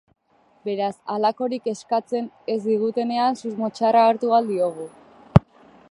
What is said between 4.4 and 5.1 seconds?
diogu.